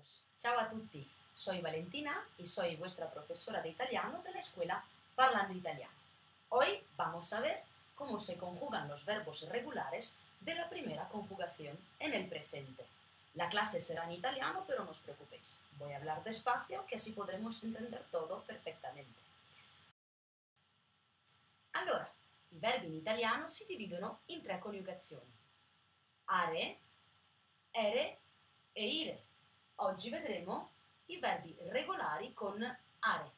[0.00, 0.24] todos.
[0.38, 1.08] Ciao a tutti.
[1.32, 4.84] Soy Valentina y soy vuestra profesora de italiano de la escuela
[5.14, 5.94] Parlando Italiano.
[6.48, 7.62] Hoy vamos a ver
[7.94, 12.84] cómo se conjugan los verbos irregulares de la primera conjugación en el presente.
[13.34, 15.60] La clase será en italiano, pero no os preocupéis.
[15.78, 19.20] Voy a hablar despacio, que así podremos entender todo perfettamente.
[21.72, 22.10] Allora,
[22.50, 25.32] i verbi in italiano si dividono in tre coniugazioni.
[26.24, 26.78] Are,
[27.70, 28.18] ere
[28.72, 29.29] e ire.
[29.82, 30.72] Oggi vedremo
[31.06, 32.62] i verbi regolari con
[32.98, 33.30] are.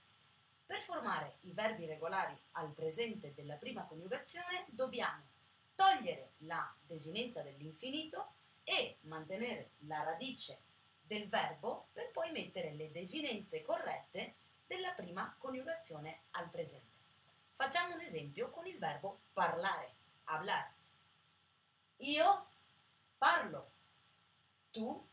[0.66, 5.22] Per formare i verbi regolari al presente della prima coniugazione dobbiamo
[5.76, 8.32] togliere la desinenza dell'infinito
[8.64, 10.62] e mantenere la radice
[11.00, 14.34] del verbo per poi mettere le desinenze corrette
[14.66, 16.96] della prima coniugazione al presente.
[17.52, 20.74] Facciamo un esempio con il verbo parlare, hablar.
[21.98, 22.46] Io
[23.16, 23.70] parlo,
[24.72, 25.10] tu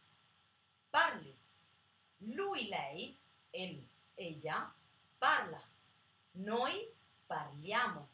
[2.33, 3.17] lui, lei,
[3.51, 4.73] él, ella
[5.17, 5.61] parla,
[6.31, 6.93] noi
[7.25, 8.09] parliamo,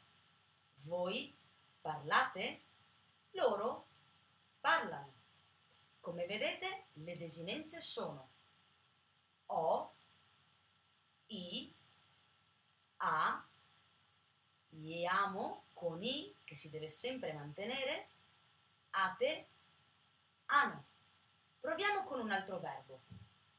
[0.84, 1.36] voi
[1.82, 2.64] parlate,
[3.32, 3.88] loro
[4.60, 5.14] parlano.
[6.00, 8.30] Come vedete, le desinenze sono
[9.48, 9.96] o,
[11.28, 11.74] i,
[12.98, 13.48] a,
[14.70, 18.10] iamo con i, che si deve sempre mantenere,
[18.92, 19.50] ate,
[20.46, 20.86] ano.
[21.60, 23.02] Proviamo con un altro verbo.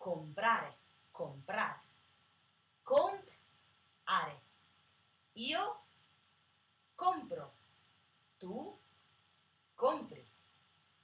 [0.07, 0.79] Comprare,
[1.11, 1.81] comprare.
[2.85, 4.41] Comprare.
[5.33, 5.85] Io
[6.95, 7.57] compro.
[8.39, 8.81] Tu
[9.75, 10.25] compri.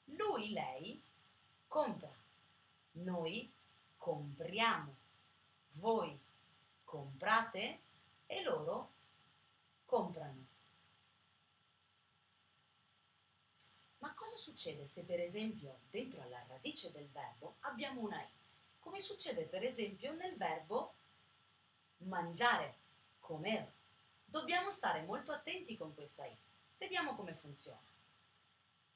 [0.05, 1.03] Lui, lei
[1.67, 2.15] compra.
[2.93, 3.53] Noi
[3.97, 4.97] compriamo.
[5.73, 6.17] Voi
[6.85, 7.81] comprate
[8.27, 8.93] e loro
[9.85, 10.47] comprano.
[13.99, 18.42] Ma cosa succede se per esempio dentro alla radice del verbo abbiamo una i?
[18.83, 20.97] Come succede per esempio nel verbo
[21.99, 22.79] mangiare,
[23.21, 23.73] comer.
[24.25, 26.37] Dobbiamo stare molto attenti con questa i.
[26.77, 27.81] Vediamo come funziona.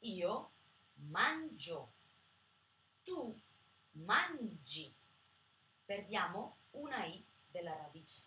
[0.00, 0.50] Io
[0.94, 1.92] mangio,
[3.04, 3.40] tu
[3.92, 4.92] mangi.
[5.84, 8.22] Perdiamo una i della radice.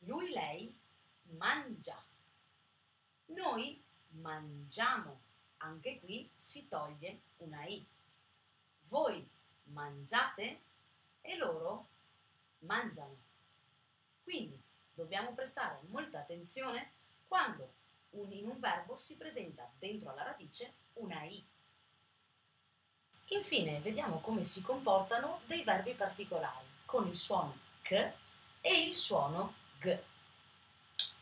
[0.00, 0.78] Lui, lei
[1.30, 2.06] mangia.
[3.26, 5.22] Noi mangiamo.
[5.58, 7.88] Anche qui si toglie una i.
[8.88, 9.26] Voi
[9.66, 10.60] mangiate
[11.20, 11.88] e loro
[12.60, 13.16] mangiano.
[14.22, 14.60] Quindi
[14.92, 16.92] dobbiamo prestare molta attenzione
[17.26, 17.74] quando
[18.10, 21.44] un, in un verbo si presenta dentro alla radice una i.
[23.28, 28.12] Infine vediamo come si comportano dei verbi particolari con il suono k
[28.60, 29.98] e il suono g.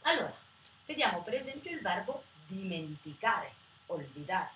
[0.03, 0.35] Allora,
[0.85, 3.53] vediamo per esempio il verbo dimenticare,
[3.87, 4.53] olvidare.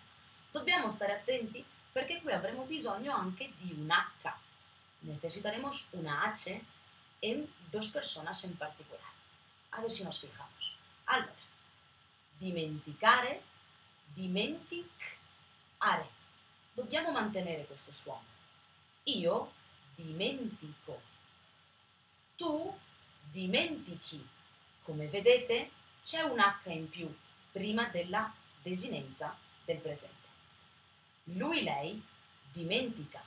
[0.51, 1.65] Dobbiamo stare attenti
[1.99, 4.33] perché qui avremo bisogno anche di un H.
[5.01, 6.63] Necesitaremos una H
[7.21, 9.11] en dos personas en particular.
[9.71, 10.77] A ver si nos fijamos.
[11.07, 11.35] Allora,
[12.39, 13.43] dimenticare,
[14.15, 16.07] dimenticare.
[16.73, 18.23] Dobbiamo mantenere questo suono.
[19.05, 19.53] Io
[19.97, 21.03] dimentico.
[22.37, 22.79] Tu
[23.33, 24.25] dimentichi.
[24.85, 25.71] Come vedete
[26.05, 27.13] c'è un H in più
[27.51, 28.33] prima della
[28.63, 30.18] desinenza del presente.
[31.35, 32.03] Lui, lei
[32.53, 33.23] dimentica.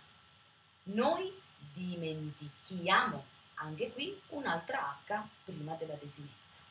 [0.83, 1.31] Noi
[1.73, 3.25] dimentichiamo.
[3.55, 6.61] Anche qui un'altra H prima della desinenza.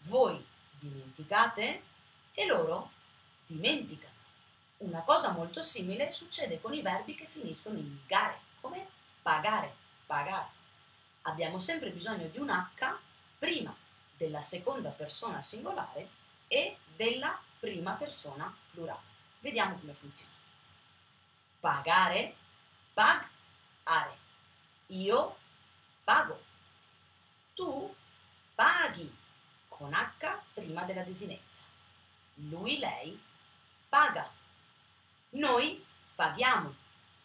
[0.00, 0.44] Voi
[0.78, 1.82] dimenticate
[2.34, 2.90] e loro
[3.46, 4.12] dimenticano.
[4.78, 8.86] Una cosa molto simile succede con i verbi che finiscono in gare, come
[9.22, 9.74] pagare,
[10.04, 10.50] pagare.
[11.22, 12.98] Abbiamo sempre bisogno di un H
[13.38, 13.74] prima
[14.16, 16.08] della seconda persona singolare
[16.46, 19.16] e della prima persona plurale.
[19.40, 20.37] Vediamo come funziona.
[21.60, 22.36] Pagare,
[22.94, 24.16] pagare.
[24.88, 25.36] Io
[26.04, 26.42] pago.
[27.54, 27.94] Tu
[28.54, 29.16] paghi
[29.68, 31.62] con H prima della desinenza.
[32.34, 33.20] Lui, lei
[33.88, 34.30] paga.
[35.30, 36.74] Noi paghiamo,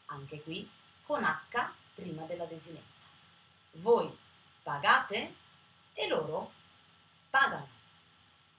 [0.07, 0.69] anche qui
[1.05, 3.05] con H prima della desinenza.
[3.73, 4.15] Voi
[4.61, 5.35] pagate
[5.93, 6.51] e loro
[7.29, 7.67] pagano.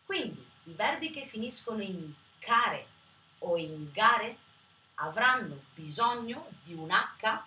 [0.04, 2.86] Quindi i verbi che finiscono in care
[3.38, 4.38] o in gare
[4.96, 7.42] avranno bisogno di un H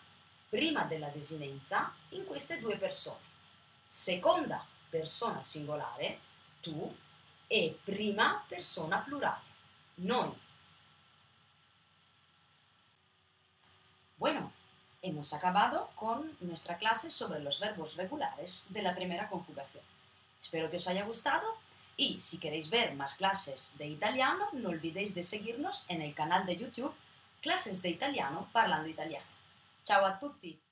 [0.49, 3.25] prima della desinenza in queste due persone.
[3.87, 6.19] Seconda persona singolare,
[6.61, 6.95] tu,
[7.47, 9.43] e prima persona plurale,
[9.95, 10.33] noi.
[14.17, 14.51] Bueno,
[15.01, 19.83] hemos acabado con nuestra clase sobre los verbos regulares de la primera conjugación.
[20.41, 21.45] Espero que os haya gustado
[21.95, 26.45] y si queréis ver más clases de italiano, no olvidéis de seguirnos en el canal
[26.45, 26.93] de YouTube
[27.39, 29.25] Clases de Italiano Parlando Italiano.
[29.83, 30.66] Ciao a tutti!